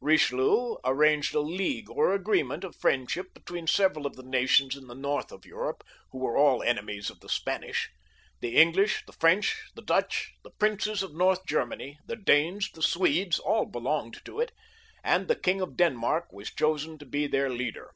Bichelieu 0.00 0.78
arranged 0.82 1.34
a 1.34 1.40
league 1.40 1.90
or 1.90 2.14
agreement 2.14 2.64
of 2.64 2.74
friendship 2.74 3.34
between 3.34 3.66
several 3.66 4.06
of 4.06 4.16
the 4.16 4.22
nations 4.22 4.76
in 4.76 4.86
the 4.86 4.94
north 4.94 5.30
of 5.30 5.44
Europe, 5.44 5.84
who 6.10 6.16
were 6.16 6.38
all 6.38 6.62
enemies 6.62 7.10
of 7.10 7.20
the 7.20 7.28
Spanish. 7.28 7.90
The 8.40 8.56
English, 8.56 9.04
the 9.04 9.12
French, 9.12 9.60
the 9.74 9.82
Dutch, 9.82 10.32
the 10.42 10.52
princes 10.52 11.02
of 11.02 11.14
North 11.14 11.44
Germany, 11.44 11.98
the 12.06 12.16
Danes, 12.16 12.70
the 12.72 12.80
Swedes, 12.80 13.38
all 13.38 13.66
be 13.66 13.78
longed 13.80 14.24
to 14.24 14.40
it, 14.40 14.52
and 15.04 15.28
the 15.28 15.36
King 15.36 15.60
of 15.60 15.76
Denmark 15.76 16.32
was 16.32 16.50
chosen 16.50 16.96
to 16.96 17.04
be 17.04 17.26
their 17.26 17.50
leader. 17.50 17.92